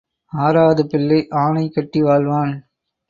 [0.33, 2.53] ஆறாவது பிள்ளை ஆனை கட்டி வாழ்வான்.